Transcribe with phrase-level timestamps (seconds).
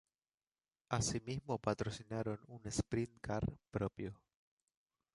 [0.89, 4.19] Así mismo patrocinaron un sprint car propio.